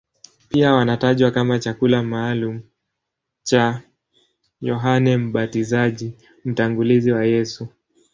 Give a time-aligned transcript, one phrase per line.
[0.49, 2.61] Pia wanatajwa kama chakula maalumu
[3.43, 3.81] cha
[4.61, 6.13] Yohane Mbatizaji,
[6.45, 7.67] mtangulizi wa Yesu.